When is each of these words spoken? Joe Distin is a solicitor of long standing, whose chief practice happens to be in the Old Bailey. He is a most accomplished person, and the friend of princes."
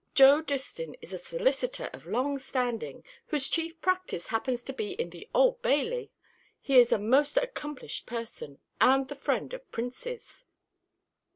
Joe 0.15 0.41
Distin 0.41 0.95
is 0.99 1.13
a 1.13 1.17
solicitor 1.19 1.91
of 1.93 2.07
long 2.07 2.39
standing, 2.39 3.03
whose 3.27 3.47
chief 3.47 3.79
practice 3.81 4.29
happens 4.29 4.63
to 4.63 4.73
be 4.73 4.93
in 4.93 5.11
the 5.11 5.29
Old 5.31 5.61
Bailey. 5.61 6.09
He 6.59 6.79
is 6.79 6.91
a 6.91 6.97
most 6.97 7.37
accomplished 7.37 8.07
person, 8.07 8.57
and 8.79 9.07
the 9.07 9.13
friend 9.15 9.53
of 9.53 9.71
princes." 9.71 10.45